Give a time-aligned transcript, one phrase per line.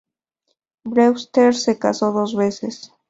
[0.83, 2.91] Brewster se casó dos veces.